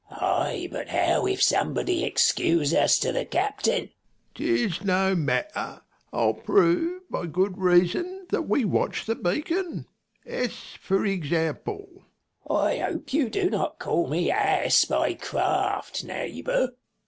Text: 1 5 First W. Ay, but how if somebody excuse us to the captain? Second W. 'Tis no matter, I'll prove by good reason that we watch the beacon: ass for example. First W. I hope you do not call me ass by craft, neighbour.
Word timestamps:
1 0.07 0.17
5 0.19 0.19
First 0.19 0.31
W. 0.31 0.33
Ay, 0.33 0.67
but 0.71 0.87
how 0.87 1.27
if 1.27 1.43
somebody 1.43 2.03
excuse 2.03 2.73
us 2.73 2.97
to 2.97 3.11
the 3.11 3.23
captain? 3.23 3.91
Second 4.35 4.45
W. 4.47 4.67
'Tis 4.69 4.83
no 4.83 5.13
matter, 5.13 5.81
I'll 6.11 6.33
prove 6.33 7.07
by 7.11 7.27
good 7.27 7.59
reason 7.59 8.25
that 8.31 8.47
we 8.49 8.65
watch 8.65 9.05
the 9.05 9.13
beacon: 9.13 9.85
ass 10.25 10.75
for 10.81 11.05
example. 11.05 11.89
First 11.91 12.47
W. 12.63 12.67
I 12.67 12.79
hope 12.79 13.13
you 13.13 13.29
do 13.29 13.51
not 13.51 13.77
call 13.77 14.07
me 14.09 14.31
ass 14.31 14.85
by 14.85 15.13
craft, 15.13 16.03
neighbour. 16.03 16.69